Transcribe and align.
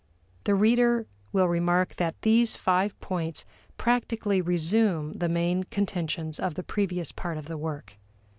The 0.45 0.55
reader 0.55 1.05
will 1.31 1.47
remark 1.47 1.97
that 1.97 2.19
these 2.23 2.55
five 2.55 2.99
points 3.01 3.45
practically 3.77 4.41
resume 4.41 5.13
the 5.13 5.29
main 5.29 5.63
contentions 5.65 6.39
of 6.39 6.55
the 6.55 6.63
previous 6.63 7.11
part 7.11 7.37
of 7.37 7.45
the 7.45 7.55
work. 7.55 7.97